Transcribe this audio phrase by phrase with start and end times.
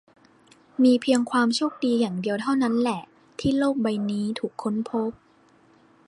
[0.83, 3.01] มีเพียงความโชคดีอย่างเดียวเท่านั้นแหละ
[3.39, 3.75] ที่โลก
[4.11, 5.11] นี้ถูกค้นพบ